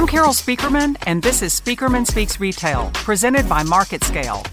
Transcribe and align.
I'm 0.00 0.06
Carol 0.06 0.32
Spieckerman, 0.32 0.96
and 1.02 1.22
this 1.22 1.42
is 1.42 1.60
Spieckerman 1.60 2.06
Speaks 2.06 2.40
Retail, 2.40 2.90
presented 2.94 3.46
by 3.46 3.62
MarketScale. 3.62 4.46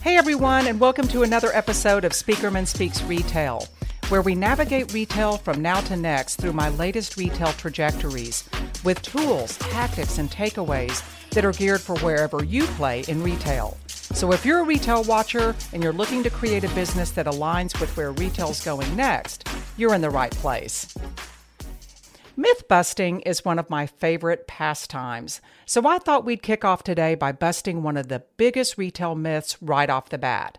Hey 0.00 0.16
everyone, 0.16 0.68
and 0.68 0.80
welcome 0.80 1.06
to 1.08 1.22
another 1.22 1.50
episode 1.52 2.06
of 2.06 2.12
Spieckerman 2.12 2.66
Speaks 2.66 3.02
Retail, 3.02 3.68
where 4.08 4.22
we 4.22 4.34
navigate 4.34 4.94
retail 4.94 5.36
from 5.36 5.60
now 5.60 5.82
to 5.82 5.96
next 5.96 6.36
through 6.36 6.54
my 6.54 6.70
latest 6.70 7.18
retail 7.18 7.52
trajectories 7.52 8.48
with 8.82 9.02
tools, 9.02 9.58
tactics, 9.58 10.16
and 10.16 10.30
takeaways 10.30 11.04
that 11.32 11.44
are 11.44 11.52
geared 11.52 11.82
for 11.82 11.98
wherever 11.98 12.42
you 12.42 12.64
play 12.64 13.04
in 13.06 13.22
retail. 13.22 13.76
So 13.88 14.32
if 14.32 14.46
you're 14.46 14.60
a 14.60 14.64
retail 14.64 15.04
watcher 15.04 15.54
and 15.74 15.82
you're 15.82 15.92
looking 15.92 16.22
to 16.22 16.30
create 16.30 16.64
a 16.64 16.70
business 16.70 17.10
that 17.10 17.26
aligns 17.26 17.78
with 17.78 17.94
where 17.98 18.12
retail's 18.12 18.64
going 18.64 18.96
next, 18.96 19.46
you're 19.76 19.94
in 19.94 20.00
the 20.00 20.10
right 20.10 20.32
place. 20.32 20.94
Myth 22.36 22.68
busting 22.68 23.20
is 23.20 23.44
one 23.44 23.58
of 23.58 23.68
my 23.68 23.86
favorite 23.86 24.46
pastimes, 24.46 25.40
so 25.66 25.86
I 25.86 25.98
thought 25.98 26.24
we'd 26.24 26.42
kick 26.42 26.64
off 26.64 26.82
today 26.82 27.14
by 27.14 27.32
busting 27.32 27.82
one 27.82 27.96
of 27.96 28.08
the 28.08 28.22
biggest 28.36 28.78
retail 28.78 29.14
myths 29.14 29.56
right 29.60 29.90
off 29.90 30.08
the 30.08 30.18
bat 30.18 30.58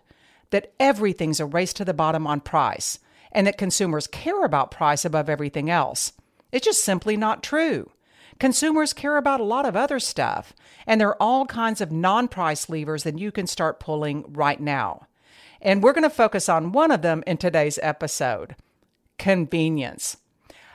that 0.50 0.72
everything's 0.78 1.40
a 1.40 1.46
race 1.46 1.72
to 1.72 1.84
the 1.84 1.94
bottom 1.94 2.26
on 2.26 2.38
price, 2.40 3.00
and 3.32 3.46
that 3.46 3.58
consumers 3.58 4.06
care 4.06 4.44
about 4.44 4.70
price 4.70 5.04
above 5.04 5.28
everything 5.28 5.68
else. 5.68 6.12
It's 6.52 6.66
just 6.66 6.84
simply 6.84 7.16
not 7.16 7.42
true. 7.42 7.90
Consumers 8.38 8.92
care 8.92 9.16
about 9.16 9.40
a 9.40 9.44
lot 9.44 9.66
of 9.66 9.76
other 9.76 9.98
stuff, 9.98 10.52
and 10.86 11.00
there 11.00 11.08
are 11.08 11.22
all 11.22 11.46
kinds 11.46 11.80
of 11.80 11.90
non 11.90 12.28
price 12.28 12.68
levers 12.68 13.02
that 13.02 13.18
you 13.18 13.32
can 13.32 13.46
start 13.46 13.80
pulling 13.80 14.24
right 14.32 14.60
now. 14.60 15.06
And 15.60 15.82
we're 15.82 15.92
going 15.92 16.02
to 16.02 16.10
focus 16.10 16.48
on 16.48 16.72
one 16.72 16.90
of 16.90 17.02
them 17.02 17.24
in 17.26 17.38
today's 17.38 17.78
episode 17.82 18.54
convenience. 19.22 20.16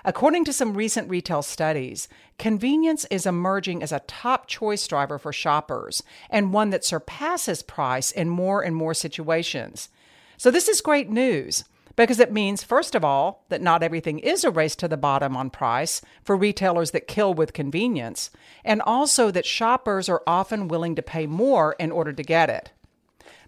According 0.06 0.46
to 0.46 0.54
some 0.54 0.74
recent 0.74 1.10
retail 1.10 1.42
studies, 1.42 2.08
convenience 2.40 3.04
is 3.12 3.26
emerging 3.26 3.84
as 3.84 3.92
a 3.92 4.00
top 4.08 4.48
choice 4.48 4.88
driver 4.88 5.20
for 5.20 5.34
shoppers 5.34 6.02
and 6.30 6.54
one 6.54 6.70
that 6.70 6.86
surpasses 6.86 7.62
price 7.62 8.10
in 8.10 8.30
more 8.30 8.62
and 8.62 8.74
more 8.74 8.94
situations. 8.94 9.90
So, 10.38 10.50
this 10.50 10.70
is 10.70 10.80
great 10.80 11.10
news 11.10 11.66
because 11.98 12.22
it 12.22 12.32
means, 12.32 12.64
first 12.64 12.96
of 12.96 13.04
all, 13.04 13.44
that 13.50 13.62
not 13.62 13.84
everything 13.84 14.20
is 14.20 14.46
a 14.46 14.50
race 14.50 14.78
to 14.78 14.88
the 14.88 14.96
bottom 14.96 15.36
on 15.36 15.50
price 15.50 16.00
for 16.24 16.38
retailers 16.38 16.92
that 16.92 17.06
kill 17.06 17.34
with 17.34 17.52
convenience, 17.52 18.30
and 18.64 18.82
also 18.82 19.30
that 19.30 19.46
shoppers 19.46 20.08
are 20.08 20.24
often 20.26 20.70
willing 20.70 20.96
to 20.96 21.02
pay 21.02 21.28
more 21.28 21.76
in 21.80 21.92
order 21.92 22.14
to 22.14 22.24
get 22.24 22.50
it. 22.50 22.72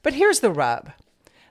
But 0.04 0.16
here's 0.16 0.42
the 0.42 0.52
rub. 0.52 0.92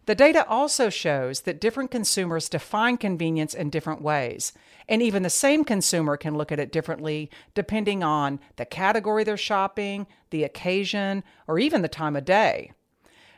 The 0.08 0.14
data 0.14 0.48
also 0.48 0.88
shows 0.88 1.42
that 1.42 1.60
different 1.60 1.90
consumers 1.90 2.48
define 2.48 2.96
convenience 2.96 3.52
in 3.52 3.68
different 3.68 4.00
ways, 4.00 4.54
and 4.88 5.02
even 5.02 5.22
the 5.22 5.28
same 5.28 5.64
consumer 5.64 6.16
can 6.16 6.34
look 6.34 6.50
at 6.50 6.58
it 6.58 6.72
differently 6.72 7.30
depending 7.52 8.02
on 8.02 8.40
the 8.56 8.64
category 8.64 9.22
they're 9.22 9.36
shopping, 9.36 10.06
the 10.30 10.44
occasion, 10.44 11.24
or 11.46 11.58
even 11.58 11.82
the 11.82 11.88
time 11.88 12.16
of 12.16 12.24
day. 12.24 12.72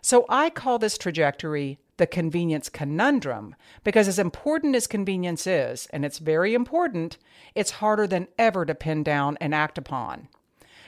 So 0.01 0.25
I 0.29 0.49
call 0.49 0.79
this 0.79 0.97
trajectory 0.97 1.81
the 1.97 2.07
convenience 2.07 2.69
conundrum 2.69 3.57
because, 3.83 4.07
as 4.07 4.21
important 4.21 4.77
as 4.77 4.87
convenience 4.87 5.49
is, 5.49 5.89
and 5.93 6.05
it's 6.05 6.19
very 6.21 6.55
important, 6.55 7.19
it's 7.57 7.73
harder 7.73 8.07
than 8.07 8.29
ever 8.39 8.65
to 8.65 8.77
pin 8.77 9.03
down 9.03 9.37
and 9.41 9.57
act 9.57 9.77
upon. 9.77 10.29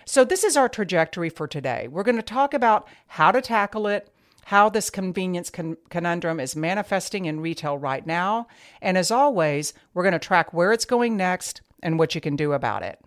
So, 0.04 0.24
this 0.24 0.44
is 0.44 0.56
our 0.56 0.68
trajectory 0.68 1.28
for 1.28 1.48
today. 1.48 1.88
We're 1.88 2.04
going 2.04 2.14
to 2.14 2.22
talk 2.22 2.54
about 2.54 2.86
how 3.08 3.32
to 3.32 3.40
tackle 3.40 3.88
it, 3.88 4.12
how 4.46 4.68
this 4.68 4.90
convenience 4.90 5.50
con- 5.50 5.76
conundrum 5.90 6.40
is 6.40 6.56
manifesting 6.56 7.24
in 7.26 7.40
retail 7.40 7.78
right 7.78 8.06
now, 8.06 8.46
and 8.80 8.98
as 8.98 9.10
always, 9.10 9.72
we're 9.94 10.02
going 10.02 10.12
to 10.12 10.18
track 10.18 10.52
where 10.52 10.72
it's 10.72 10.84
going 10.84 11.16
next 11.16 11.60
and 11.82 11.98
what 11.98 12.14
you 12.14 12.20
can 12.20 12.36
do 12.36 12.52
about 12.52 12.82
it. 12.82 12.98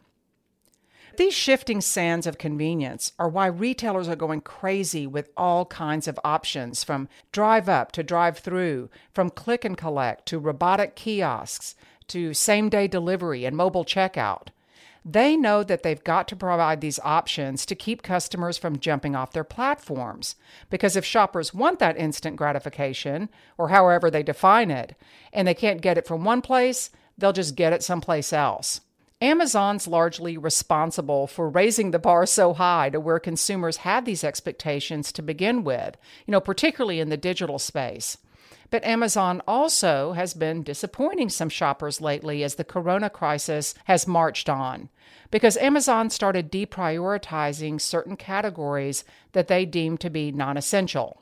These 1.17 1.33
shifting 1.33 1.79
sands 1.79 2.27
of 2.27 2.37
convenience 2.37 3.13
are 3.17 3.29
why 3.29 3.45
retailers 3.47 4.09
are 4.09 4.17
going 4.17 4.41
crazy 4.41 5.07
with 5.07 5.29
all 5.37 5.65
kinds 5.65 6.09
of 6.09 6.19
options 6.25 6.83
from 6.83 7.07
drive 7.31 7.69
up 7.69 7.93
to 7.93 8.03
drive 8.03 8.39
through, 8.39 8.89
from 9.13 9.29
click 9.29 9.63
and 9.63 9.77
collect 9.77 10.25
to 10.27 10.39
robotic 10.39 10.95
kiosks 10.95 11.75
to 12.07 12.33
same 12.33 12.67
day 12.67 12.87
delivery 12.87 13.45
and 13.45 13.55
mobile 13.55 13.85
checkout. 13.85 14.49
They 15.07 15.37
know 15.37 15.63
that 15.63 15.83
they've 15.83 16.03
got 16.03 16.27
to 16.29 16.35
provide 16.35 16.81
these 16.81 16.99
options 17.03 17.67
to 17.67 17.75
keep 17.75 18.01
customers 18.01 18.57
from 18.57 18.79
jumping 18.79 19.15
off 19.15 19.33
their 19.33 19.43
platforms. 19.43 20.35
Because 20.71 20.95
if 20.95 21.05
shoppers 21.05 21.53
want 21.53 21.77
that 21.77 21.95
instant 21.95 22.37
gratification, 22.37 23.29
or 23.55 23.69
however 23.69 24.09
they 24.09 24.23
define 24.23 24.71
it, 24.71 24.95
and 25.31 25.47
they 25.47 25.53
can't 25.53 25.81
get 25.81 25.99
it 25.99 26.07
from 26.07 26.23
one 26.23 26.41
place, 26.41 26.89
they'll 27.19 27.33
just 27.33 27.55
get 27.55 27.71
it 27.71 27.83
someplace 27.83 28.33
else. 28.33 28.81
Amazon's 29.21 29.87
largely 29.87 30.37
responsible 30.37 31.27
for 31.27 31.49
raising 31.49 31.91
the 31.91 31.99
bar 31.99 32.25
so 32.25 32.53
high 32.53 32.89
to 32.89 32.99
where 32.99 33.19
consumers 33.19 33.77
have 33.77 34.05
these 34.05 34.23
expectations 34.23 35.11
to 35.11 35.21
begin 35.21 35.63
with, 35.63 35.97
you 36.25 36.31
know, 36.31 36.41
particularly 36.41 36.99
in 36.99 37.09
the 37.09 37.15
digital 37.15 37.59
space. 37.59 38.17
But 38.75 38.83
Amazon 38.83 39.41
also 39.47 40.11
has 40.11 40.33
been 40.33 40.61
disappointing 40.61 41.29
some 41.29 41.47
shoppers 41.47 42.01
lately 42.01 42.43
as 42.43 42.55
the 42.55 42.65
corona 42.65 43.09
crisis 43.09 43.73
has 43.85 44.05
marched 44.05 44.49
on, 44.49 44.89
because 45.31 45.55
Amazon 45.55 46.09
started 46.09 46.51
deprioritizing 46.51 47.79
certain 47.79 48.17
categories 48.17 49.05
that 49.31 49.47
they 49.47 49.65
deemed 49.65 50.01
to 50.01 50.09
be 50.09 50.33
non 50.33 50.57
essential. 50.57 51.21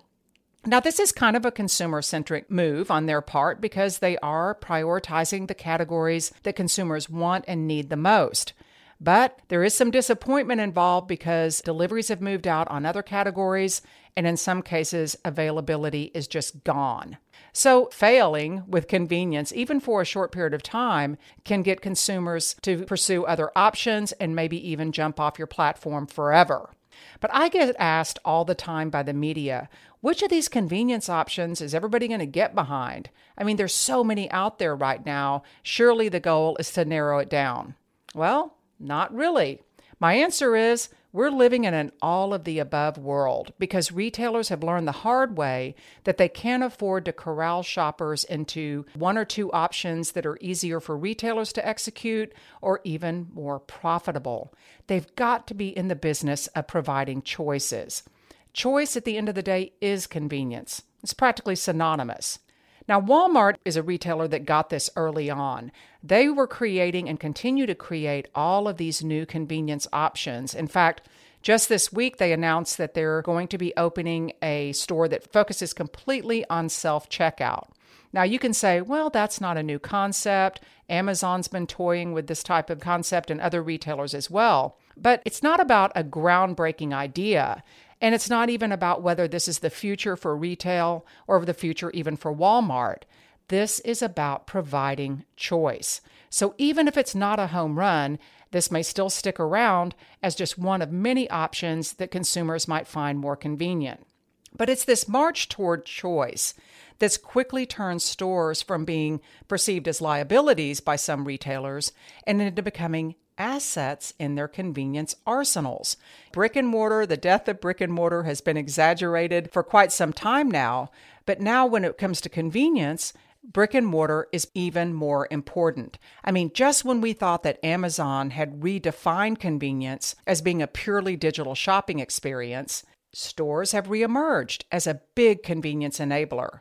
Now, 0.66 0.80
this 0.80 1.00
is 1.00 1.12
kind 1.12 1.38
of 1.38 1.46
a 1.46 1.52
consumer 1.52 2.02
centric 2.02 2.50
move 2.50 2.90
on 2.90 3.06
their 3.06 3.22
part 3.22 3.62
because 3.62 4.00
they 4.00 4.18
are 4.18 4.58
prioritizing 4.59 5.47
the 5.47 5.53
categories 5.53 6.31
that 6.41 6.56
consumers 6.56 7.08
want 7.08 7.46
and 7.47 7.68
need 7.68 7.91
the 7.91 7.96
most. 7.96 8.53
But 9.00 9.38
there 9.50 9.64
is 9.64 9.75
some 9.75 9.91
disappointment 9.91 10.59
involved 10.59 11.08
because 11.08 11.62
deliveries 11.62 12.08
have 12.08 12.22
moved 12.22 12.47
out 12.47 12.68
on 12.70 12.84
other 12.84 13.03
categories, 13.03 13.84
and 14.16 14.28
in 14.28 14.38
some 14.38 14.62
cases, 14.62 15.18
availability 15.25 16.12
is 16.13 16.28
just 16.28 16.63
gone. 16.63 17.18
So, 17.51 17.85
failing 17.91 18.63
with 18.68 18.88
convenience, 18.88 19.53
even 19.53 19.79
for 19.79 20.01
a 20.01 20.06
short 20.06 20.31
period 20.31 20.53
of 20.53 20.63
time, 20.63 21.18
can 21.44 21.62
get 21.62 21.81
consumers 21.81 22.56
to 22.63 22.84
pursue 22.85 23.25
other 23.25 23.52
options 23.56 24.12
and 24.13 24.35
maybe 24.35 24.69
even 24.69 24.91
jump 24.91 25.19
off 25.19 25.38
your 25.38 25.47
platform 25.47 26.07
forever. 26.07 26.72
But 27.19 27.31
I 27.34 27.50
get 27.50 27.75
asked 27.78 28.19
all 28.25 28.46
the 28.46 28.56
time 28.56 28.90
by 28.90 29.03
the 29.03 29.13
media 29.13 29.69
which 30.03 30.22
of 30.22 30.29
these 30.29 30.50
convenience 30.50 31.07
options 31.07 31.62
is 31.62 31.73
everybody 31.73 32.09
going 32.09 32.19
to 32.19 32.25
get 32.25 32.53
behind? 32.53 33.09
I 33.38 33.46
mean, 33.46 33.56
there's 33.56 33.73
so 33.73 34.03
many 34.03 34.29
out 34.31 34.59
there 34.59 34.75
right 34.75 35.03
now. 35.06 35.44
Surely 35.62 36.09
the 36.09 36.19
goal 36.19 36.57
is 36.59 36.72
to 36.73 36.84
narrow 36.84 37.19
it 37.19 37.29
down. 37.29 37.75
Well, 38.13 38.57
not 38.81 39.16
really. 39.16 39.62
My 40.02 40.16
answer 40.16 40.57
is 40.57 40.90
we're 41.13 41.29
living 41.29 41.63
in 41.63 41.75
an 41.75 41.91
all 42.01 42.34
of 42.34 42.44
the 42.44 42.57
above 42.57 42.97
world 42.97 43.53
because 43.59 43.91
retailers 43.91 44.50
have 44.50 44.63
learned 44.63 44.88
the 44.88 44.91
hard 44.91 45.38
way 45.38 45.75
that 46.03 46.18
they 46.18 46.28
can't 46.28 46.63
afford 46.63 47.06
to 47.06 47.13
corral 47.13 47.62
shoppers 47.62 48.24
into 48.24 48.84
one 48.96 49.18
or 49.18 49.23
two 49.23 49.52
options 49.52 50.12
that 50.13 50.25
are 50.25 50.40
easier 50.41 50.79
for 50.79 50.97
retailers 50.97 51.53
to 51.53 51.66
execute 51.66 52.34
or 52.62 52.81
even 52.84 53.28
more 53.31 53.59
profitable. 53.59 54.53
They've 54.88 55.16
got 55.16 55.47
to 55.47 55.53
be 55.53 55.69
in 55.69 55.88
the 55.88 55.96
business 55.96 56.47
of 56.47 56.68
providing 56.68 57.22
choices. 57.22 58.03
Choice 58.52 58.97
at 58.97 59.06
the 59.06 59.16
end 59.16 59.29
of 59.29 59.35
the 59.35 59.44
day 59.44 59.73
is 59.79 60.07
convenience. 60.07 60.81
It's 61.03 61.13
practically 61.13 61.56
synonymous. 61.56 62.40
Now, 62.88 62.99
Walmart 62.99 63.55
is 63.63 63.77
a 63.77 63.83
retailer 63.83 64.27
that 64.27 64.45
got 64.45 64.69
this 64.69 64.89
early 64.95 65.29
on. 65.29 65.71
They 66.03 66.27
were 66.29 66.47
creating 66.47 67.07
and 67.07 67.19
continue 67.19 67.66
to 67.66 67.75
create 67.75 68.27
all 68.35 68.67
of 68.67 68.77
these 68.77 69.03
new 69.03 69.25
convenience 69.25 69.88
options. 69.94 70.53
In 70.53 70.67
fact, 70.67 71.07
just 71.41 71.69
this 71.69 71.91
week, 71.91 72.17
they 72.17 72.31
announced 72.31 72.77
that 72.77 72.93
they're 72.93 73.22
going 73.22 73.47
to 73.49 73.57
be 73.57 73.73
opening 73.75 74.33
a 74.41 74.72
store 74.73 75.07
that 75.09 75.31
focuses 75.31 75.73
completely 75.73 76.45
on 76.49 76.69
self 76.69 77.09
checkout. 77.09 77.69
Now, 78.13 78.23
you 78.23 78.37
can 78.37 78.53
say, 78.53 78.79
well, 78.79 79.09
that's 79.09 79.41
not 79.41 79.58
a 79.58 79.63
new 79.63 79.79
concept. 79.79 80.61
Amazon's 80.87 81.47
been 81.47 81.66
toying 81.66 82.13
with 82.13 82.28
this 82.28 82.43
type 82.43 82.69
of 82.69 82.79
concept 82.79 83.31
and 83.31 83.41
other 83.41 83.63
retailers 83.63 84.13
as 84.13 84.29
well. 84.29 84.78
But 84.96 85.22
it's 85.25 85.41
not 85.41 85.59
about 85.59 85.91
a 85.96 86.03
groundbreaking 86.03 86.93
idea. 86.93 87.63
And 88.03 88.14
it's 88.14 88.29
not 88.29 88.50
even 88.50 88.73
about 88.73 89.02
whether 89.02 89.29
this 89.29 89.47
is 89.47 89.59
the 89.59 89.70
future 89.70 90.17
for 90.17 90.35
retail 90.35 91.05
or 91.26 91.44
the 91.46 91.53
future 91.53 91.90
even 91.91 92.17
for 92.17 92.35
Walmart. 92.35 93.03
This 93.47 93.79
is 93.79 94.02
about 94.02 94.46
providing 94.46 95.23
choice. 95.38 96.02
So 96.29 96.53
even 96.58 96.90
if 96.90 96.97
it's 96.97 97.16
not 97.16 97.40
a 97.40 97.47
home 97.47 97.79
run, 97.79 98.20
this 98.52 98.70
may 98.70 98.84
still 98.84 99.09
stick 99.09 99.40
around 99.40 99.96
as 100.22 100.35
just 100.35 100.58
one 100.58 100.82
of 100.82 100.91
many 100.91 101.29
options 101.29 101.94
that 101.94 102.11
consumers 102.11 102.67
might 102.67 102.88
find 102.88 103.20
more 103.20 103.38
convenient. 103.38 104.06
But 104.53 104.70
it's 104.70 104.84
this 104.84 105.08
march 105.08 105.47
toward 105.47 105.85
choice 105.85 106.53
that's 106.99 107.16
quickly 107.17 107.66
turned 107.66 108.02
stores 108.02 108.61
from 108.61 108.84
being 108.84 109.22
perceived 109.47 109.88
as 109.88 110.02
liabilities 110.02 110.82
by 110.82 110.97
some 110.97 111.23
retailers 111.23 111.94
and 112.28 112.41
into 112.41 112.61
becoming 112.61 113.16
assets 113.38 114.14
in 114.20 114.35
their 114.35 114.47
convenience 114.47 115.16
arsenals. 115.26 115.97
Brick 116.32 116.56
and 116.56 116.68
mortar, 116.68 117.06
the 117.06 117.18
death 117.18 117.47
of 117.47 117.62
brick 117.62 117.82
and 117.82 117.91
mortar 117.91 118.24
has 118.24 118.41
been 118.41 118.58
exaggerated 118.58 119.52
for 119.52 119.64
quite 119.64 119.91
some 119.91 120.14
time 120.14 120.50
now, 120.50 120.90
but 121.26 121.41
now 121.41 121.66
when 121.66 121.85
it 121.85 121.97
comes 121.97 122.22
to 122.22 122.30
convenience, 122.30 123.14
brick 123.44 123.74
and 123.74 123.85
mortar 123.85 124.28
is 124.32 124.47
even 124.53 124.94
more 124.94 125.28
important. 125.30 125.97
I 126.24 126.32
mean, 126.32 126.52
just 126.53 126.85
when 126.85 127.02
we 127.02 127.14
thought 127.14 127.44
that 127.44 127.64
Amazon 127.64 128.32
had 128.32 128.62
redefined 128.62 129.40
convenience 129.40 130.16
as 130.26 130.41
being 130.41 130.62
a 130.62 130.68
purely 130.68 131.16
digital 131.16 131.56
shopping 131.56 132.00
experience, 132.00 132.84
stores 133.14 133.74
have 133.74 133.88
reemerged 133.88 134.64
as 134.72 134.88
a 134.88 135.02
big 135.16 135.44
convenience 135.44 136.00
enabler. 136.00 136.59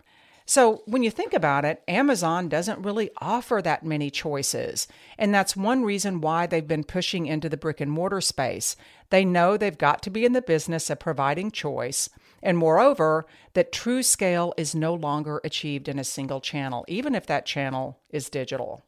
So, 0.52 0.82
when 0.84 1.02
you 1.02 1.10
think 1.10 1.32
about 1.32 1.64
it, 1.64 1.82
Amazon 1.88 2.50
doesn't 2.50 2.82
really 2.82 3.08
offer 3.22 3.62
that 3.62 3.86
many 3.86 4.10
choices. 4.10 4.86
And 5.16 5.34
that's 5.34 5.56
one 5.56 5.82
reason 5.82 6.20
why 6.20 6.46
they've 6.46 6.68
been 6.68 6.84
pushing 6.84 7.24
into 7.24 7.48
the 7.48 7.56
brick 7.56 7.80
and 7.80 7.90
mortar 7.90 8.20
space. 8.20 8.76
They 9.08 9.24
know 9.24 9.56
they've 9.56 9.78
got 9.78 10.02
to 10.02 10.10
be 10.10 10.26
in 10.26 10.34
the 10.34 10.42
business 10.42 10.90
of 10.90 10.98
providing 10.98 11.52
choice. 11.52 12.10
And 12.42 12.58
moreover, 12.58 13.24
that 13.54 13.72
true 13.72 14.02
scale 14.02 14.52
is 14.58 14.74
no 14.74 14.92
longer 14.92 15.40
achieved 15.42 15.88
in 15.88 15.98
a 15.98 16.04
single 16.04 16.42
channel, 16.42 16.84
even 16.86 17.14
if 17.14 17.24
that 17.28 17.46
channel 17.46 18.02
is 18.10 18.28
digital. 18.28 18.84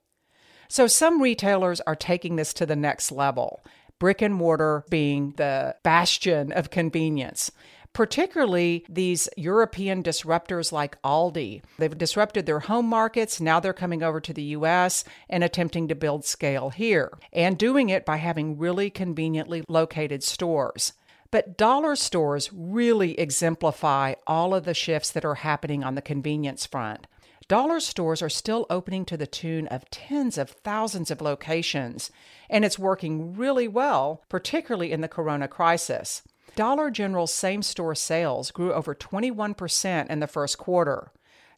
So, 0.69 0.87
some 0.87 1.23
retailers 1.23 1.81
are 1.87 1.97
taking 1.97 2.37
this 2.37 2.53
to 2.53 2.67
the 2.67 2.77
next 2.77 3.11
level, 3.11 3.65
brick 3.99 4.21
and 4.21 4.35
mortar 4.35 4.85
being 4.91 5.33
the 5.39 5.77
bastion 5.83 6.53
of 6.53 6.69
convenience 6.69 7.51
particularly 7.95 8.85
these 8.89 9.29
European 9.37 10.03
disruptors 10.03 10.73
like 10.73 11.01
Aldi. 11.03 11.63
They've 11.79 11.97
disrupted 11.97 12.45
their 12.45 12.61
home 12.61 12.87
markets. 12.87 13.41
Now 13.41 13.61
they're 13.61 13.73
coming 13.73 14.03
over 14.03 14.21
to 14.21 14.35
the 14.35 14.43
US 14.43 15.05
and 15.31 15.43
attempting 15.43 15.89
to 15.89 15.95
build 15.95 16.27
scale 16.27 16.71
here, 16.71 17.17
and 17.33 17.57
doing 17.57 17.89
it 17.89 18.05
by 18.05 18.17
having 18.17 18.59
really 18.59 18.91
conveniently 18.91 19.65
located 19.69 20.23
stores. 20.23 20.93
But 21.31 21.57
dollar 21.57 21.97
stores 21.97 22.51
really 22.53 23.19
exemplify 23.19 24.15
all 24.27 24.55
of 24.55 24.65
the 24.65 24.75
shifts 24.75 25.11
that 25.13 25.25
are 25.25 25.37
happening 25.37 25.83
on 25.83 25.95
the 25.95 26.03
convenience 26.03 26.67
front. 26.67 27.07
Dollar 27.47 27.81
stores 27.81 28.23
are 28.23 28.31
still 28.31 28.67
opening 28.71 29.05
to 29.07 29.17
the 29.17 29.27
tune 29.27 29.67
of 29.69 29.89
tens 29.91 30.39
of 30.39 30.51
thousands 30.51 31.11
of 31.11 31.21
locations, 31.21 32.11
and 32.49 32.65
it's 32.65 32.79
working 32.79 33.37
really 33.37 33.69
well, 33.69 34.23
particularly 34.29 34.93
in 34.93 35.01
the 35.01 35.09
corona 35.09 35.47
crisis. 35.47 36.23
Dollar 36.55 36.91
General's 36.91 37.35
same 37.35 37.63
store 37.63 37.95
sales 37.95 38.51
grew 38.51 38.73
over 38.73 38.95
21% 38.95 40.11
in 40.11 40.21
the 40.21 40.27
first 40.27 40.59
quarter. 40.59 41.13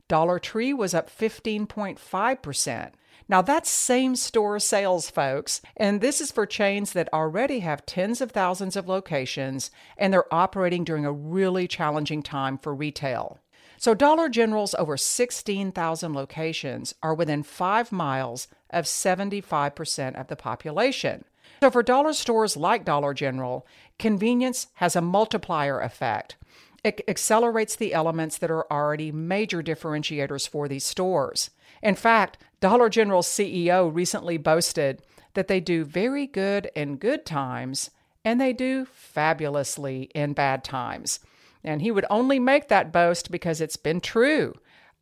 Dollar 0.08 0.38
Tree 0.38 0.72
was 0.72 0.94
up 0.94 1.10
15.5%. 1.10 2.92
Now, 3.28 3.42
that's 3.42 3.68
same 3.68 4.14
store 4.14 4.60
sales, 4.60 5.10
folks, 5.10 5.60
and 5.76 6.00
this 6.00 6.20
is 6.20 6.30
for 6.30 6.46
chains 6.46 6.92
that 6.92 7.12
already 7.12 7.58
have 7.60 7.84
tens 7.84 8.20
of 8.20 8.30
thousands 8.30 8.76
of 8.76 8.88
locations 8.88 9.70
and 9.98 10.12
they're 10.12 10.32
operating 10.32 10.84
during 10.84 11.04
a 11.04 11.12
really 11.12 11.66
challenging 11.66 12.22
time 12.22 12.56
for 12.56 12.72
retail. 12.72 13.40
So, 13.78 13.94
Dollar 13.94 14.28
General's 14.28 14.74
over 14.76 14.96
16,000 14.96 16.14
locations 16.14 16.94
are 17.02 17.14
within 17.14 17.42
five 17.42 17.90
miles 17.90 18.48
of 18.70 18.84
75% 18.84 20.18
of 20.18 20.28
the 20.28 20.36
population. 20.36 21.24
So, 21.60 21.70
for 21.70 21.82
dollar 21.82 22.12
stores 22.12 22.56
like 22.56 22.84
Dollar 22.84 23.14
General, 23.14 23.66
convenience 23.98 24.68
has 24.74 24.94
a 24.94 25.00
multiplier 25.00 25.80
effect. 25.80 26.36
It 26.84 27.00
accelerates 27.08 27.74
the 27.76 27.94
elements 27.94 28.38
that 28.38 28.50
are 28.50 28.70
already 28.70 29.10
major 29.10 29.62
differentiators 29.62 30.48
for 30.48 30.68
these 30.68 30.84
stores. 30.84 31.50
In 31.82 31.94
fact, 31.94 32.38
Dollar 32.60 32.88
General's 32.88 33.26
CEO 33.26 33.92
recently 33.92 34.36
boasted 34.36 35.02
that 35.34 35.48
they 35.48 35.60
do 35.60 35.84
very 35.84 36.26
good 36.26 36.70
in 36.74 36.96
good 36.96 37.26
times 37.26 37.90
and 38.24 38.40
they 38.40 38.52
do 38.52 38.84
fabulously 38.86 40.10
in 40.14 40.32
bad 40.32 40.64
times. 40.64 41.20
And 41.62 41.82
he 41.82 41.90
would 41.90 42.06
only 42.10 42.38
make 42.38 42.68
that 42.68 42.92
boast 42.92 43.30
because 43.30 43.60
it's 43.60 43.76
been 43.76 44.00
true. 44.00 44.54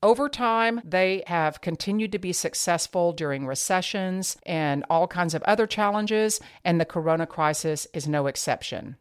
Over 0.05 0.29
time, 0.29 0.83
they 0.85 1.23
have 1.29 1.63
continued 1.63 2.13
to 2.13 2.19
be 2.19 2.35
successful 2.35 3.15
during 3.15 3.47
recessions 3.47 4.37
and 4.45 4.85
all 4.91 5.09
kinds 5.09 5.33
of 5.33 5.43
other 5.45 5.67
challenges, 5.67 6.41
and 6.63 6.79
the 6.79 6.85
corona 6.85 7.27
crisis 7.27 7.87
is 7.95 8.07
no 8.07 8.27
exception. 8.27 8.97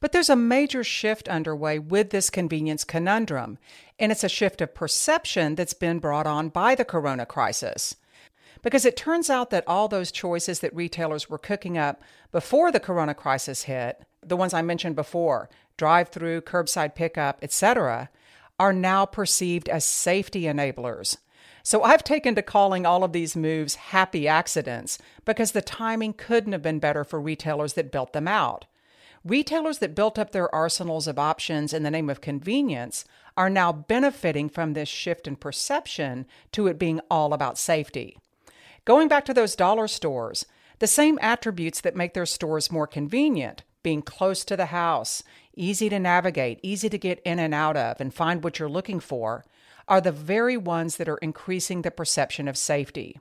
But 0.00 0.12
there's 0.12 0.28
a 0.28 0.36
major 0.36 0.84
shift 0.84 1.30
underway 1.30 1.78
with 1.78 2.10
this 2.10 2.28
convenience 2.28 2.84
conundrum, 2.84 3.56
and 3.98 4.12
it's 4.12 4.22
a 4.22 4.28
shift 4.28 4.60
of 4.60 4.74
perception 4.74 5.54
that's 5.54 5.72
been 5.72 5.98
brought 5.98 6.26
on 6.26 6.50
by 6.50 6.74
the 6.74 6.84
corona 6.84 7.24
crisis. 7.24 7.96
Because 8.60 8.84
it 8.84 8.98
turns 8.98 9.30
out 9.30 9.48
that 9.48 9.66
all 9.66 9.88
those 9.88 10.12
choices 10.12 10.60
that 10.60 10.76
retailers 10.76 11.30
were 11.30 11.38
cooking 11.38 11.78
up 11.78 12.02
before 12.32 12.70
the 12.70 12.80
corona 12.80 13.14
crisis 13.14 13.62
hit, 13.62 14.02
the 14.22 14.36
ones 14.36 14.52
I 14.52 14.60
mentioned 14.60 14.94
before, 14.94 15.48
drive-through, 15.78 16.42
curbside 16.42 16.94
pickup, 16.94 17.38
etc., 17.40 18.10
are 18.58 18.72
now 18.72 19.06
perceived 19.06 19.68
as 19.68 19.84
safety 19.84 20.42
enablers. 20.42 21.16
So 21.62 21.82
I've 21.82 22.04
taken 22.04 22.34
to 22.34 22.42
calling 22.42 22.86
all 22.86 23.04
of 23.04 23.12
these 23.12 23.36
moves 23.36 23.74
happy 23.74 24.26
accidents 24.26 24.98
because 25.24 25.52
the 25.52 25.62
timing 25.62 26.14
couldn't 26.14 26.52
have 26.52 26.62
been 26.62 26.78
better 26.78 27.04
for 27.04 27.20
retailers 27.20 27.74
that 27.74 27.92
built 27.92 28.12
them 28.12 28.26
out. 28.26 28.64
Retailers 29.24 29.78
that 29.78 29.94
built 29.94 30.18
up 30.18 30.30
their 30.30 30.52
arsenals 30.54 31.06
of 31.06 31.18
options 31.18 31.74
in 31.74 31.82
the 31.82 31.90
name 31.90 32.08
of 32.08 32.20
convenience 32.20 33.04
are 33.36 33.50
now 33.50 33.72
benefiting 33.72 34.48
from 34.48 34.72
this 34.72 34.88
shift 34.88 35.28
in 35.28 35.36
perception 35.36 36.26
to 36.52 36.66
it 36.68 36.78
being 36.78 37.00
all 37.10 37.34
about 37.34 37.58
safety. 37.58 38.16
Going 38.84 39.08
back 39.08 39.24
to 39.26 39.34
those 39.34 39.54
dollar 39.54 39.88
stores, 39.88 40.46
the 40.78 40.86
same 40.86 41.18
attributes 41.20 41.80
that 41.82 41.96
make 41.96 42.14
their 42.14 42.26
stores 42.26 42.72
more 42.72 42.86
convenient, 42.86 43.62
being 43.82 44.02
close 44.02 44.44
to 44.44 44.56
the 44.56 44.66
house, 44.66 45.22
easy 45.54 45.88
to 45.88 45.98
navigate, 45.98 46.60
easy 46.62 46.88
to 46.88 46.98
get 46.98 47.20
in 47.24 47.38
and 47.38 47.54
out 47.54 47.76
of, 47.76 48.00
and 48.00 48.12
find 48.12 48.42
what 48.42 48.58
you're 48.58 48.68
looking 48.68 49.00
for, 49.00 49.44
are 49.86 50.00
the 50.00 50.12
very 50.12 50.56
ones 50.56 50.96
that 50.96 51.08
are 51.08 51.18
increasing 51.18 51.82
the 51.82 51.90
perception 51.90 52.48
of 52.48 52.56
safety. 52.56 53.18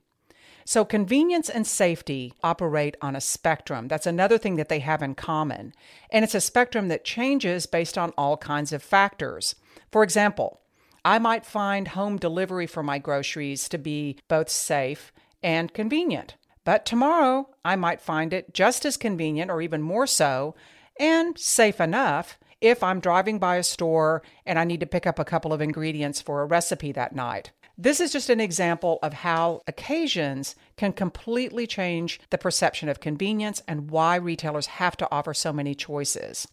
So, 0.66 0.84
convenience 0.84 1.50
and 1.50 1.66
safety 1.66 2.34
operate 2.44 2.98
on 3.02 3.16
a 3.16 3.22
spectrum. 3.22 3.88
That's 3.88 4.06
another 4.06 4.38
thing 4.38 4.58
that 4.58 4.68
they 4.68 4.80
have 4.80 5.02
in 5.02 5.16
common. 5.16 5.74
And 6.10 6.26
it's 6.26 6.36
a 6.36 6.42
spectrum 6.42 6.90
that 6.90 7.06
changes 7.06 7.66
based 7.66 7.98
on 7.98 8.12
all 8.18 8.36
kinds 8.36 8.74
of 8.74 8.84
factors. 8.84 9.56
For 9.94 10.04
example, 10.04 10.60
I 11.06 11.20
might 11.20 11.46
find 11.46 11.88
home 11.88 12.18
delivery 12.18 12.68
for 12.68 12.84
my 12.84 13.00
groceries 13.00 13.70
to 13.70 13.78
be 13.78 14.18
both 14.28 14.50
safe 14.50 15.14
and 15.42 15.74
convenient. 15.74 16.36
But 16.68 16.86
tomorrow, 16.86 17.48
I 17.64 17.78
might 17.78 18.02
find 18.02 18.34
it 18.34 18.54
just 18.54 18.84
as 18.84 18.98
convenient 18.98 19.50
or 19.50 19.62
even 19.62 19.82
more 19.82 20.06
so 20.06 20.54
and 21.00 21.40
safe 21.40 21.80
enough 21.80 22.38
if 22.60 22.84
I'm 22.84 23.00
driving 23.00 23.40
by 23.40 23.56
a 23.56 23.64
store 23.64 24.22
and 24.46 24.60
I 24.60 24.66
need 24.66 24.82
to 24.82 24.86
pick 24.86 25.08
up 25.08 25.18
a 25.18 25.24
couple 25.24 25.54
of 25.54 25.62
ingredients 25.62 26.20
for 26.20 26.42
a 26.42 26.46
recipe 26.46 26.92
that 26.92 27.16
night. 27.16 27.52
This 27.78 28.02
is 28.02 28.12
just 28.12 28.30
an 28.30 28.42
example 28.42 29.00
of 29.02 29.14
how 29.14 29.62
occasions 29.66 30.58
can 30.76 30.92
completely 30.92 31.68
change 31.68 32.20
the 32.32 32.38
perception 32.38 32.90
of 32.90 33.00
convenience 33.00 33.64
and 33.66 33.90
why 33.90 34.18
retailers 34.18 34.66
have 34.66 34.98
to 34.98 35.08
offer 35.10 35.34
so 35.34 35.54
many 35.54 35.74
choices. 35.74 36.50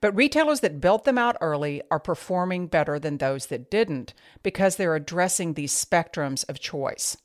But 0.00 0.16
retailers 0.16 0.60
that 0.60 0.80
built 0.80 1.04
them 1.04 1.18
out 1.18 1.36
early 1.42 1.82
are 1.90 2.00
performing 2.00 2.66
better 2.68 2.98
than 2.98 3.18
those 3.18 3.44
that 3.48 3.70
didn't 3.70 4.14
because 4.42 4.76
they're 4.76 4.96
addressing 4.96 5.52
these 5.52 5.74
spectrums 5.74 6.48
of 6.48 6.60
choice. 6.60 7.18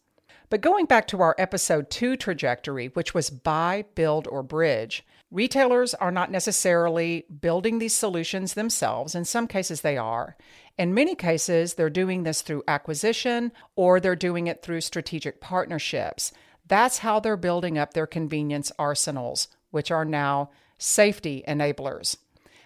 But 0.50 0.62
going 0.62 0.86
back 0.86 1.06
to 1.08 1.22
our 1.22 1.36
episode 1.38 1.92
2 1.92 2.18
trajectory, 2.18 2.88
which 2.88 3.14
was 3.14 3.30
buy, 3.30 3.86
build, 3.94 4.28
or 4.28 4.42
bridge, 4.42 5.06
retailers 5.30 5.94
are 5.94 6.12
not 6.12 6.32
necessarily 6.32 7.26
building 7.40 7.78
these 7.78 7.96
solutions 7.96 8.56
themselves. 8.56 9.14
In 9.14 9.26
some 9.26 9.48
cases, 9.48 9.82
they 9.82 9.96
are. 9.96 10.36
In 10.76 10.94
many 10.94 11.14
cases, 11.14 11.76
they're 11.76 11.90
doing 11.90 12.24
this 12.24 12.42
through 12.42 12.64
acquisition 12.68 13.52
or 13.76 14.00
they're 14.00 14.16
doing 14.16 14.48
it 14.48 14.64
through 14.64 14.82
strategic 14.82 15.40
partnerships. 15.40 16.32
That's 16.68 17.00
how 17.00 17.20
they're 17.20 17.38
building 17.38 17.78
up 17.78 17.94
their 17.94 18.08
convenience 18.08 18.72
arsenals, 18.80 19.50
which 19.70 19.92
are 19.92 20.06
now 20.06 20.50
safety 20.80 21.44
enablers. 21.48 22.18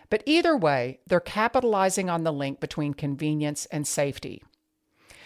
But 0.09 0.23
either 0.25 0.55
way, 0.55 0.99
they're 1.07 1.19
capitalizing 1.19 2.09
on 2.09 2.23
the 2.23 2.31
link 2.31 2.59
between 2.59 2.93
convenience 2.93 3.65
and 3.71 3.85
safety. 3.85 4.43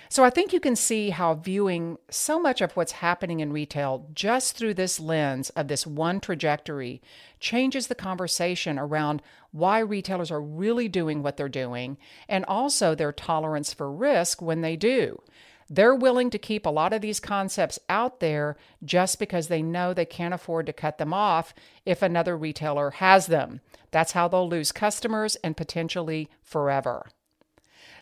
So 0.10 0.24
I 0.24 0.30
think 0.30 0.54
you 0.54 0.60
can 0.60 0.76
see 0.76 1.10
how 1.10 1.34
viewing 1.34 1.98
so 2.10 2.40
much 2.40 2.62
of 2.62 2.72
what's 2.74 2.94
happening 2.94 3.40
in 3.40 3.52
retail 3.52 4.08
just 4.14 4.56
through 4.56 4.76
this 4.76 5.00
lens 5.00 5.50
of 5.52 5.68
this 5.68 5.86
one 5.86 6.20
trajectory 6.20 7.02
changes 7.40 7.88
the 7.88 7.96
conversation 7.96 8.80
around 8.80 9.22
why 9.52 9.80
retailers 9.80 10.32
are 10.32 10.42
really 10.42 10.88
doing 10.88 11.22
what 11.24 11.36
they're 11.36 11.50
doing 11.50 11.98
and 12.30 12.46
also 12.46 12.96
their 12.96 13.12
tolerance 13.12 13.74
for 13.74 13.92
risk 13.92 14.42
when 14.42 14.62
they 14.62 14.76
do. 14.76 15.22
They're 15.70 15.96
willing 15.96 16.30
to 16.30 16.40
keep 16.40 16.66
a 16.66 16.70
lot 16.70 16.94
of 16.94 17.02
these 17.02 17.20
concepts 17.20 17.78
out 17.90 18.22
there 18.22 18.56
just 18.86 19.20
because 19.20 19.50
they 19.50 19.62
know 19.62 19.94
they 19.94 20.06
can't 20.06 20.34
afford 20.34 20.66
to 20.68 20.74
cut 20.74 20.98
them 20.98 21.14
off 21.14 21.54
if 21.86 22.02
another 22.02 22.38
retailer 22.38 22.92
has 22.92 23.28
them. 23.28 23.60
That's 23.92 24.14
how 24.14 24.30
they'll 24.30 24.48
lose 24.48 24.72
customers 24.72 25.36
and 25.44 25.58
potentially 25.58 26.30
forever. 26.42 27.08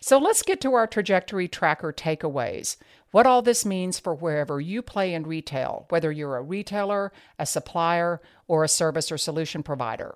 So 0.00 0.18
let's 0.18 0.42
get 0.42 0.60
to 0.62 0.74
our 0.74 0.86
trajectory 0.86 1.48
tracker 1.48 1.92
takeaways. 1.92 2.76
What 3.10 3.26
all 3.26 3.42
this 3.42 3.64
means 3.64 3.98
for 3.98 4.14
wherever 4.14 4.60
you 4.60 4.82
play 4.82 5.14
in 5.14 5.22
retail, 5.24 5.86
whether 5.88 6.12
you're 6.12 6.36
a 6.36 6.42
retailer, 6.42 7.12
a 7.38 7.46
supplier, 7.46 8.20
or 8.46 8.64
a 8.64 8.68
service 8.68 9.10
or 9.10 9.18
solution 9.18 9.62
provider. 9.62 10.14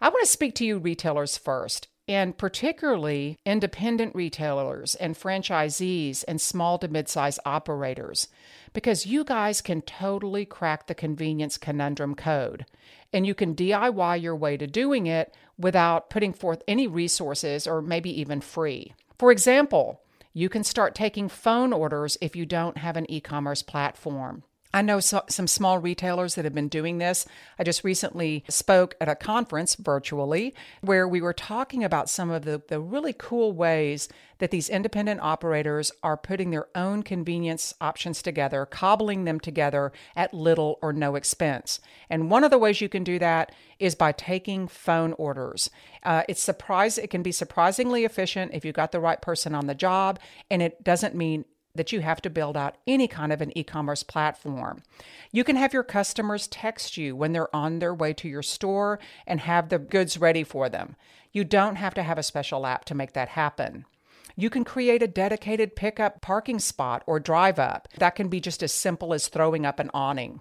I 0.00 0.08
want 0.08 0.24
to 0.24 0.30
speak 0.30 0.54
to 0.56 0.64
you 0.64 0.78
retailers 0.78 1.36
first. 1.36 1.88
And 2.10 2.36
particularly 2.36 3.38
independent 3.46 4.16
retailers 4.16 4.96
and 4.96 5.14
franchisees 5.14 6.24
and 6.26 6.40
small 6.40 6.76
to 6.76 6.88
mid 6.88 7.08
sized 7.08 7.38
operators, 7.46 8.26
because 8.72 9.06
you 9.06 9.22
guys 9.22 9.60
can 9.60 9.80
totally 9.80 10.44
crack 10.44 10.88
the 10.88 10.94
convenience 10.94 11.56
conundrum 11.56 12.16
code. 12.16 12.66
And 13.12 13.28
you 13.28 13.34
can 13.34 13.54
DIY 13.54 14.20
your 14.20 14.34
way 14.34 14.56
to 14.56 14.66
doing 14.66 15.06
it 15.06 15.32
without 15.56 16.10
putting 16.10 16.32
forth 16.32 16.64
any 16.66 16.88
resources 16.88 17.68
or 17.68 17.80
maybe 17.80 18.20
even 18.20 18.40
free. 18.40 18.92
For 19.16 19.30
example, 19.30 20.00
you 20.32 20.48
can 20.48 20.64
start 20.64 20.96
taking 20.96 21.28
phone 21.28 21.72
orders 21.72 22.18
if 22.20 22.34
you 22.34 22.44
don't 22.44 22.78
have 22.78 22.96
an 22.96 23.08
e 23.08 23.20
commerce 23.20 23.62
platform. 23.62 24.42
I 24.72 24.82
know 24.82 25.00
so, 25.00 25.22
some 25.28 25.48
small 25.48 25.78
retailers 25.78 26.34
that 26.34 26.44
have 26.44 26.54
been 26.54 26.68
doing 26.68 26.98
this. 26.98 27.26
I 27.58 27.64
just 27.64 27.82
recently 27.82 28.44
spoke 28.48 28.94
at 29.00 29.08
a 29.08 29.16
conference 29.16 29.74
virtually 29.74 30.54
where 30.80 31.08
we 31.08 31.20
were 31.20 31.32
talking 31.32 31.82
about 31.82 32.08
some 32.08 32.30
of 32.30 32.44
the, 32.44 32.62
the 32.68 32.80
really 32.80 33.12
cool 33.12 33.52
ways 33.52 34.08
that 34.38 34.52
these 34.52 34.68
independent 34.68 35.20
operators 35.20 35.90
are 36.02 36.16
putting 36.16 36.50
their 36.50 36.68
own 36.74 37.02
convenience 37.02 37.74
options 37.80 38.22
together, 38.22 38.64
cobbling 38.64 39.24
them 39.24 39.40
together 39.40 39.92
at 40.14 40.32
little 40.32 40.78
or 40.80 40.92
no 40.92 41.16
expense. 41.16 41.80
And 42.08 42.30
one 42.30 42.44
of 42.44 42.50
the 42.50 42.58
ways 42.58 42.80
you 42.80 42.88
can 42.88 43.04
do 43.04 43.18
that 43.18 43.52
is 43.78 43.94
by 43.94 44.12
taking 44.12 44.68
phone 44.68 45.12
orders. 45.14 45.68
Uh, 46.04 46.22
it's 46.28 46.40
surprise 46.40 46.96
it 46.96 47.10
can 47.10 47.22
be 47.22 47.32
surprisingly 47.32 48.04
efficient 48.04 48.52
if 48.54 48.64
you 48.64 48.72
got 48.72 48.92
the 48.92 49.00
right 49.00 49.20
person 49.20 49.54
on 49.54 49.66
the 49.66 49.74
job, 49.74 50.18
and 50.50 50.62
it 50.62 50.82
doesn't 50.84 51.14
mean 51.14 51.44
that 51.74 51.92
you 51.92 52.00
have 52.00 52.20
to 52.22 52.30
build 52.30 52.56
out 52.56 52.76
any 52.86 53.06
kind 53.06 53.32
of 53.32 53.40
an 53.40 53.56
e 53.56 53.62
commerce 53.62 54.02
platform. 54.02 54.82
You 55.32 55.44
can 55.44 55.56
have 55.56 55.72
your 55.72 55.82
customers 55.82 56.48
text 56.48 56.96
you 56.96 57.14
when 57.14 57.32
they're 57.32 57.54
on 57.54 57.78
their 57.78 57.94
way 57.94 58.12
to 58.14 58.28
your 58.28 58.42
store 58.42 58.98
and 59.26 59.40
have 59.40 59.68
the 59.68 59.78
goods 59.78 60.18
ready 60.18 60.44
for 60.44 60.68
them. 60.68 60.96
You 61.32 61.44
don't 61.44 61.76
have 61.76 61.94
to 61.94 62.02
have 62.02 62.18
a 62.18 62.22
special 62.22 62.66
app 62.66 62.84
to 62.86 62.94
make 62.94 63.12
that 63.12 63.30
happen. 63.30 63.84
You 64.36 64.50
can 64.50 64.64
create 64.64 65.02
a 65.02 65.08
dedicated 65.08 65.76
pickup 65.76 66.20
parking 66.20 66.58
spot 66.58 67.02
or 67.06 67.20
drive 67.20 67.58
up. 67.58 67.88
That 67.98 68.14
can 68.14 68.28
be 68.28 68.40
just 68.40 68.62
as 68.62 68.72
simple 68.72 69.12
as 69.12 69.28
throwing 69.28 69.66
up 69.66 69.78
an 69.78 69.90
awning. 69.92 70.40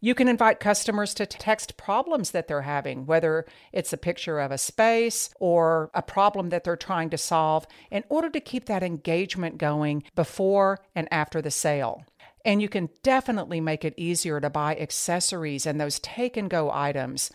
You 0.00 0.14
can 0.14 0.28
invite 0.28 0.60
customers 0.60 1.12
to 1.14 1.26
text 1.26 1.76
problems 1.76 2.30
that 2.30 2.46
they're 2.46 2.62
having, 2.62 3.04
whether 3.04 3.46
it's 3.72 3.92
a 3.92 3.96
picture 3.96 4.38
of 4.38 4.52
a 4.52 4.58
space 4.58 5.30
or 5.40 5.90
a 5.92 6.02
problem 6.02 6.50
that 6.50 6.62
they're 6.62 6.76
trying 6.76 7.10
to 7.10 7.18
solve, 7.18 7.66
in 7.90 8.04
order 8.08 8.30
to 8.30 8.40
keep 8.40 8.66
that 8.66 8.84
engagement 8.84 9.58
going 9.58 10.04
before 10.14 10.78
and 10.94 11.08
after 11.10 11.42
the 11.42 11.50
sale. 11.50 12.04
And 12.44 12.62
you 12.62 12.68
can 12.68 12.90
definitely 13.02 13.60
make 13.60 13.84
it 13.84 13.94
easier 13.96 14.40
to 14.40 14.48
buy 14.48 14.76
accessories 14.76 15.66
and 15.66 15.80
those 15.80 15.98
take 15.98 16.36
and 16.36 16.48
go 16.48 16.70
items 16.72 17.32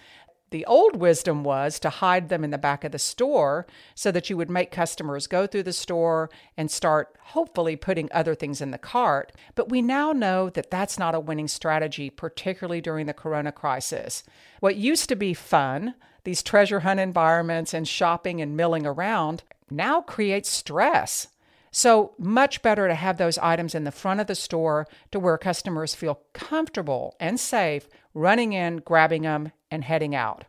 the 0.53 0.65
old 0.67 0.95
wisdom 0.95 1.43
was 1.43 1.79
to 1.79 1.89
hide 1.89 2.29
them 2.29 2.43
in 2.43 2.51
the 2.51 2.59
back 2.59 2.83
of 2.83 2.91
the 2.91 2.99
store 2.99 3.65
so 3.95 4.11
that 4.11 4.29
you 4.29 4.37
would 4.37 4.51
make 4.51 4.69
customers 4.69 5.25
go 5.25 5.47
through 5.47 5.63
the 5.63 5.73
store 5.73 6.29
and 6.55 6.69
start 6.69 7.17
hopefully 7.21 7.75
putting 7.75 8.07
other 8.11 8.35
things 8.35 8.61
in 8.61 8.69
the 8.69 8.77
cart. 8.77 9.31
But 9.55 9.69
we 9.69 9.81
now 9.81 10.11
know 10.11 10.51
that 10.51 10.69
that's 10.69 10.99
not 10.99 11.15
a 11.15 11.19
winning 11.19 11.47
strategy, 11.47 12.11
particularly 12.11 12.81
during 12.81 13.07
the 13.07 13.15
corona 13.15 13.51
crisis. 13.51 14.21
What 14.59 14.75
used 14.75 15.09
to 15.09 15.15
be 15.15 15.33
fun, 15.33 15.95
these 16.23 16.43
treasure 16.43 16.81
hunt 16.81 16.99
environments 16.99 17.73
and 17.73 17.87
shopping 17.87 18.39
and 18.39 18.55
milling 18.55 18.85
around, 18.85 19.41
now 19.71 20.01
creates 20.01 20.49
stress. 20.49 21.29
So, 21.71 22.13
much 22.19 22.61
better 22.61 22.87
to 22.87 22.93
have 22.93 23.17
those 23.17 23.39
items 23.39 23.73
in 23.73 23.85
the 23.85 23.91
front 23.91 24.19
of 24.19 24.27
the 24.27 24.35
store 24.35 24.87
to 25.09 25.19
where 25.19 25.39
customers 25.39 25.95
feel 25.95 26.21
comfortable 26.31 27.15
and 27.19 27.39
safe 27.39 27.87
running 28.13 28.53
in, 28.53 28.77
grabbing 28.77 29.23
them, 29.23 29.51
and 29.73 29.83
heading 29.83 30.15
out. 30.15 30.45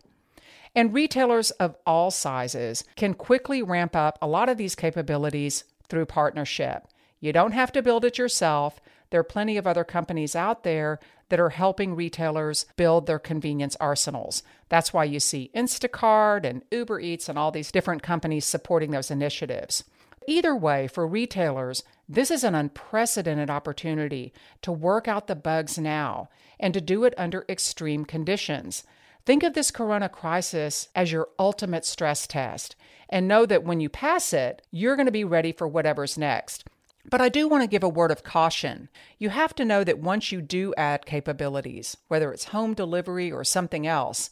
And 0.74 0.92
retailers 0.92 1.50
of 1.52 1.76
all 1.86 2.10
sizes 2.10 2.84
can 2.96 3.14
quickly 3.14 3.62
ramp 3.62 3.96
up 3.96 4.18
a 4.20 4.26
lot 4.26 4.48
of 4.48 4.58
these 4.58 4.74
capabilities 4.74 5.64
through 5.88 6.06
partnership. 6.06 6.86
You 7.20 7.32
don't 7.32 7.52
have 7.52 7.72
to 7.72 7.82
build 7.82 8.04
it 8.04 8.18
yourself. 8.18 8.80
There 9.10 9.20
are 9.20 9.24
plenty 9.24 9.56
of 9.56 9.66
other 9.66 9.84
companies 9.84 10.36
out 10.36 10.62
there 10.62 10.98
that 11.30 11.40
are 11.40 11.50
helping 11.50 11.94
retailers 11.94 12.66
build 12.76 13.06
their 13.06 13.18
convenience 13.18 13.76
arsenals. 13.80 14.42
That's 14.68 14.92
why 14.92 15.04
you 15.04 15.20
see 15.20 15.50
Instacart 15.54 16.44
and 16.44 16.62
Uber 16.70 17.00
Eats 17.00 17.28
and 17.28 17.38
all 17.38 17.50
these 17.50 17.72
different 17.72 18.02
companies 18.02 18.44
supporting 18.44 18.90
those 18.90 19.10
initiatives. 19.10 19.84
Either 20.26 20.56
way, 20.56 20.86
for 20.86 21.06
retailers, 21.06 21.82
this 22.08 22.30
is 22.30 22.44
an 22.44 22.54
unprecedented 22.54 23.48
opportunity 23.48 24.32
to 24.62 24.72
work 24.72 25.08
out 25.08 25.26
the 25.26 25.36
bugs 25.36 25.78
now 25.78 26.28
and 26.58 26.74
to 26.74 26.80
do 26.80 27.04
it 27.04 27.14
under 27.16 27.44
extreme 27.48 28.04
conditions. 28.04 28.84
Think 29.26 29.42
of 29.42 29.54
this 29.54 29.70
corona 29.70 30.08
crisis 30.08 30.88
as 30.94 31.10
your 31.10 31.28
ultimate 31.38 31.86
stress 31.86 32.26
test 32.26 32.76
and 33.08 33.26
know 33.26 33.46
that 33.46 33.64
when 33.64 33.80
you 33.80 33.88
pass 33.88 34.32
it, 34.32 34.62
you're 34.70 34.96
going 34.96 35.06
to 35.06 35.12
be 35.12 35.24
ready 35.24 35.52
for 35.52 35.66
whatever's 35.66 36.18
next. 36.18 36.64
But 37.08 37.20
I 37.20 37.28
do 37.28 37.48
want 37.48 37.62
to 37.62 37.68
give 37.68 37.82
a 37.82 37.88
word 37.88 38.10
of 38.10 38.22
caution. 38.22 38.88
You 39.18 39.30
have 39.30 39.54
to 39.56 39.64
know 39.64 39.84
that 39.84 39.98
once 39.98 40.32
you 40.32 40.40
do 40.42 40.74
add 40.76 41.06
capabilities, 41.06 41.96
whether 42.08 42.32
it's 42.32 42.46
home 42.46 42.74
delivery 42.74 43.30
or 43.30 43.44
something 43.44 43.86
else, 43.86 44.30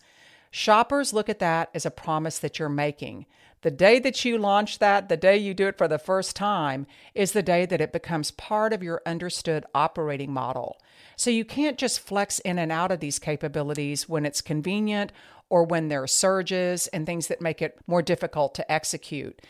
shoppers 0.52 1.12
look 1.12 1.28
at 1.28 1.40
that 1.40 1.70
as 1.74 1.84
a 1.84 1.90
promise 1.90 2.38
that 2.38 2.60
you're 2.60 2.68
making. 2.68 3.26
The 3.62 3.70
day 3.70 3.98
that 4.00 4.24
you 4.24 4.38
launch 4.38 4.80
that, 4.80 5.08
the 5.08 5.16
day 5.16 5.36
you 5.36 5.54
do 5.54 5.66
it 5.66 5.78
for 5.78 5.88
the 5.88 5.98
first 5.98 6.36
time, 6.36 6.86
is 7.14 7.32
the 7.32 7.42
day 7.42 7.64
that 7.66 7.80
it 7.80 7.92
becomes 7.92 8.30
part 8.30 8.72
of 8.72 8.82
your 8.82 9.02
understood 9.06 9.64
operating 9.74 10.32
model. 10.32 10.80
So 11.16 11.30
you 11.30 11.44
can't 11.44 11.78
just 11.78 12.00
flex 12.00 12.38
in 12.40 12.58
and 12.58 12.70
out 12.70 12.92
of 12.92 13.00
these 13.00 13.18
capabilities 13.18 14.08
when 14.08 14.26
it's 14.26 14.40
convenient 14.40 15.12
or 15.48 15.64
when 15.64 15.88
there 15.88 16.02
are 16.02 16.08
surges 16.08 16.88
and 16.88 17.06
things 17.06 17.28
that 17.28 17.40
make 17.40 17.62
it 17.62 17.78
more 17.86 18.02
difficult 18.02 18.54
to 18.56 18.72
execute. 18.72 19.40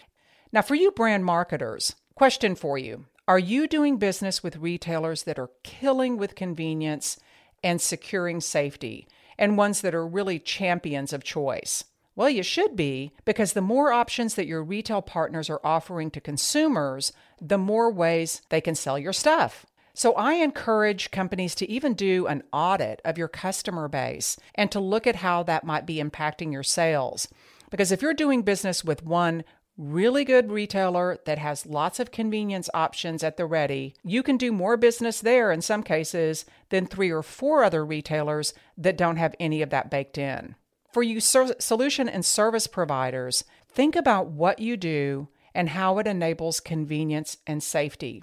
Now, 0.52 0.60
for 0.60 0.74
you 0.74 0.90
brand 0.90 1.24
marketers, 1.24 1.94
question 2.14 2.54
for 2.54 2.76
you 2.76 3.06
Are 3.26 3.38
you 3.38 3.66
doing 3.66 3.96
business 3.96 4.42
with 4.42 4.56
retailers 4.56 5.22
that 5.22 5.38
are 5.38 5.50
killing 5.62 6.18
with 6.18 6.34
convenience 6.34 7.18
and 7.64 7.80
securing 7.80 8.40
safety, 8.40 9.08
and 9.42 9.58
ones 9.58 9.80
that 9.80 9.92
are 9.94 10.06
really 10.06 10.38
champions 10.38 11.12
of 11.12 11.24
choice? 11.24 11.82
Well, 12.14 12.30
you 12.30 12.44
should 12.44 12.76
be, 12.76 13.12
because 13.24 13.54
the 13.54 13.60
more 13.60 13.90
options 13.90 14.36
that 14.36 14.46
your 14.46 14.62
retail 14.62 15.02
partners 15.02 15.50
are 15.50 15.60
offering 15.64 16.12
to 16.12 16.20
consumers, 16.20 17.12
the 17.40 17.58
more 17.58 17.90
ways 17.90 18.42
they 18.50 18.60
can 18.60 18.76
sell 18.76 18.96
your 18.96 19.12
stuff. 19.12 19.66
So 19.94 20.12
I 20.14 20.34
encourage 20.34 21.10
companies 21.10 21.56
to 21.56 21.68
even 21.68 21.94
do 21.94 22.28
an 22.28 22.44
audit 22.52 23.02
of 23.04 23.18
your 23.18 23.26
customer 23.26 23.88
base 23.88 24.36
and 24.54 24.70
to 24.70 24.78
look 24.78 25.08
at 25.08 25.16
how 25.16 25.42
that 25.42 25.64
might 25.64 25.86
be 25.86 25.96
impacting 25.96 26.52
your 26.52 26.62
sales. 26.62 27.26
Because 27.68 27.90
if 27.90 28.00
you're 28.00 28.14
doing 28.14 28.42
business 28.42 28.84
with 28.84 29.04
one 29.04 29.42
really 29.76 30.24
good 30.24 30.50
retailer 30.50 31.18
that 31.24 31.38
has 31.38 31.66
lots 31.66 31.98
of 31.98 32.10
convenience 32.10 32.68
options 32.74 33.22
at 33.22 33.36
the 33.36 33.46
ready, 33.46 33.94
you 34.04 34.22
can 34.22 34.36
do 34.36 34.52
more 34.52 34.76
business 34.76 35.20
there 35.20 35.50
in 35.50 35.62
some 35.62 35.82
cases 35.82 36.44
than 36.68 36.86
three 36.86 37.10
or 37.10 37.22
four 37.22 37.64
other 37.64 37.84
retailers 37.84 38.54
that 38.76 38.98
don't 38.98 39.16
have 39.16 39.34
any 39.40 39.62
of 39.62 39.70
that 39.70 39.90
baked 39.90 40.18
in. 40.18 40.54
For 40.92 41.02
you 41.02 41.20
ser- 41.20 41.56
solution 41.58 42.08
and 42.08 42.24
service 42.24 42.66
providers, 42.66 43.44
think 43.68 43.96
about 43.96 44.28
what 44.28 44.58
you 44.58 44.76
do 44.76 45.28
and 45.54 45.70
how 45.70 45.98
it 45.98 46.06
enables 46.06 46.60
convenience 46.60 47.38
and 47.46 47.62
safety. 47.62 48.22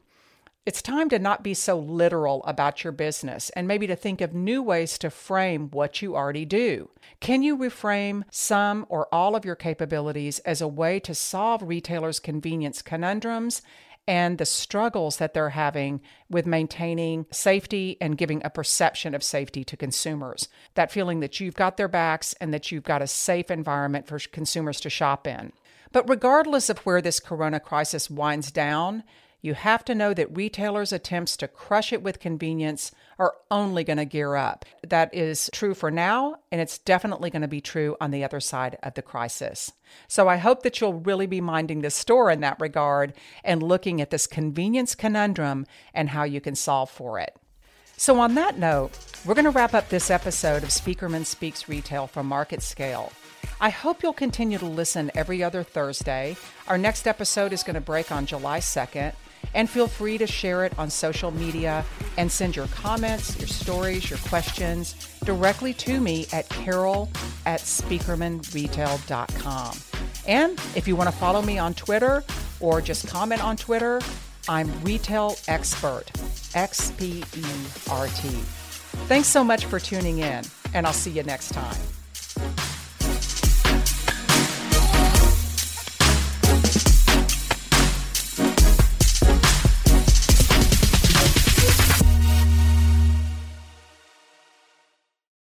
It's 0.66 0.82
time 0.82 1.10
to 1.10 1.20
not 1.20 1.42
be 1.42 1.54
so 1.54 1.80
literal 1.80 2.44
about 2.44 2.84
your 2.84 2.92
business 2.92 3.50
and 3.52 3.68
maybe 3.68 3.88
to 3.88 3.96
think 3.96 4.22
of 4.22 4.34
new 4.34 4.62
ways 4.62 4.98
to 5.00 5.10
frame 5.10 5.70
what 5.72 6.02
you 6.02 6.16
already 6.16 6.46
do. 6.46 6.90
Can 7.22 7.42
you 7.42 7.58
reframe 7.58 8.24
some 8.30 8.86
or 8.90 9.08
all 9.12 9.36
of 9.36 9.46
your 9.46 9.56
capabilities 9.56 10.40
as 10.40 10.62
a 10.62 10.68
way 10.68 11.00
to 11.00 11.16
solve 11.16 11.64
retailers' 11.64 12.20
convenience 12.20 12.82
conundrums 12.82 13.62
and 14.06 14.38
the 14.38 14.46
struggles 14.46 15.18
that 15.18 15.34
they're 15.34 15.52
having 15.52 16.02
with 16.30 16.46
maintaining 16.46 17.26
safety 17.32 17.96
and 18.02 18.18
giving 18.18 18.42
a 18.44 18.50
perception 18.50 19.16
of 19.16 19.24
safety 19.24 19.64
to 19.64 19.78
consumers. 19.78 20.50
That 20.74 20.92
feeling 20.92 21.20
that 21.22 21.40
you've 21.40 21.56
got 21.56 21.78
their 21.78 21.88
backs 21.88 22.34
and 22.42 22.54
that 22.54 22.72
you've 22.72 22.84
got 22.84 23.02
a 23.02 23.08
safe 23.08 23.50
environment 23.50 24.08
for 24.08 24.20
consumers 24.20 24.82
to 24.82 24.90
shop 24.90 25.26
in. 25.26 25.54
But 25.92 26.10
regardless 26.10 26.70
of 26.70 26.80
where 26.80 27.02
this 27.02 27.20
corona 27.20 27.60
crisis 27.60 28.10
winds 28.10 28.52
down, 28.52 29.04
you 29.42 29.54
have 29.54 29.86
to 29.86 29.96
know 29.96 30.14
that 30.14 30.36
retailers' 30.36 30.92
attempts 30.92 31.38
to 31.38 31.48
crush 31.48 31.94
it 31.94 32.04
with 32.04 32.20
convenience 32.20 32.92
are 33.18 33.36
only 33.50 33.84
going 33.84 33.98
to 33.98 34.06
gear 34.06 34.36
up. 34.36 34.66
That 34.86 35.14
is 35.14 35.50
true 35.54 35.74
for 35.74 35.90
now, 35.90 36.36
and 36.52 36.60
it's 36.60 36.78
definitely 36.78 37.30
going 37.30 37.42
to 37.42 37.48
be 37.48 37.62
true 37.62 37.96
on 38.02 38.12
the 38.12 38.24
other 38.24 38.40
side 38.40 38.78
of 38.84 38.96
the 38.96 39.02
crisis. 39.02 39.72
So 40.08 40.28
I 40.28 40.38
hope 40.38 40.64
that 40.64 40.82
you'll 40.82 40.94
really 40.94 41.28
be 41.28 41.42
minding 41.42 41.82
the 41.82 41.90
store 41.90 42.30
in 42.30 42.42
that 42.42 42.60
regard 42.60 43.14
and 43.44 43.64
looking 43.64 44.02
at 44.02 44.10
this 44.10 44.28
convenience 44.28 44.94
conundrum 44.94 45.66
and 45.94 46.10
how 46.10 46.24
you 46.24 46.42
can 46.42 46.56
solve 46.56 46.90
for 46.90 47.20
it. 47.20 47.36
So, 47.96 48.18
on 48.22 48.36
that 48.36 48.58
note, 48.58 48.98
we're 49.26 49.34
going 49.34 49.44
to 49.44 49.52
wrap 49.52 49.74
up 49.74 49.90
this 49.90 50.10
episode 50.10 50.64
of 50.64 50.70
Spieckerman 50.70 51.26
Speaks 51.26 51.68
Retail 51.68 52.08
from 52.08 52.30
MarketScale. 52.30 53.12
I 53.60 53.70
hope 53.72 54.02
you'll 54.02 54.14
continue 54.14 54.58
to 54.58 54.66
listen 54.66 55.12
every 55.16 55.44
other 55.44 55.64
Thursday. 55.64 56.38
Our 56.70 56.78
next 56.78 57.08
episode 57.08 57.52
is 57.52 57.62
going 57.62 57.74
to 57.74 57.82
break 57.82 58.10
on 58.10 58.26
July 58.26 58.62
2nd. 58.62 59.14
And 59.54 59.70
feel 59.70 59.88
free 59.88 60.18
to 60.18 60.26
share 60.28 60.66
it 60.66 60.78
on 60.78 60.90
social 60.90 61.32
media 61.32 61.86
and 62.18 62.30
send 62.32 62.56
your 62.56 62.68
comments, 62.68 63.38
your 63.40 63.48
stories, 63.48 64.10
your 64.10 64.20
questions 64.20 64.96
directly 65.24 65.74
to 65.74 66.00
me 66.00 66.28
at 66.32 66.48
carol 66.50 67.10
at 67.46 67.60
spieckermanretail.com. 67.62 69.78
And 70.28 70.60
if 70.76 70.88
you 70.88 70.96
want 70.96 71.10
to 71.10 71.16
follow 71.16 71.42
me 71.42 71.58
on 71.58 71.74
Twitter 71.74 72.24
or 72.60 72.82
just 72.82 73.08
comment 73.08 73.44
on 73.44 73.58
Twitter, 73.58 74.00
I'm 74.48 74.70
Retail 74.84 75.36
Expert, 75.48 76.12
X 76.54 76.92
P 76.92 77.24
E 77.36 77.44
R 77.90 78.06
T. 78.08 78.28
Thanks 79.08 79.28
so 79.28 79.44
much 79.44 79.66
for 79.66 79.80
tuning 79.80 80.20
in, 80.20 80.44
and 80.74 80.86
I'll 80.86 80.94
see 80.94 81.12
you 81.12 81.24
next 81.24 81.50
time. 81.50 81.99